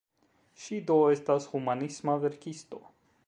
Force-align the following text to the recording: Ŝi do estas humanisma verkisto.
Ŝi 0.63 0.79
do 0.87 0.95
estas 1.17 1.45
humanisma 1.53 2.15
verkisto. 2.27 2.81